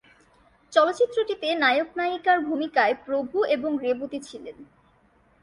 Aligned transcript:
চলচ্চিত্রটিতে 0.73 1.47
নায়ক-নায়িকার 1.55 2.37
ভূমিকায় 2.41 2.95
প্রভু 3.05 3.37
এবং 3.45 3.71
রেবতী 3.77 4.19
ছিলেন। 4.19 4.57